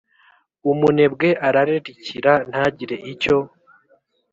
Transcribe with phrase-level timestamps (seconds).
[0.71, 3.37] Umunebwe arararikira ntagire icyo